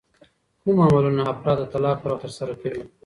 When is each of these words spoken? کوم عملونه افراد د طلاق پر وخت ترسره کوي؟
کوم 0.61 0.77
عملونه 0.85 1.21
افراد 1.33 1.57
د 1.59 1.65
طلاق 1.73 1.97
پر 2.03 2.09
وخت 2.11 2.21
ترسره 2.23 2.53
کوي؟ 2.61 2.83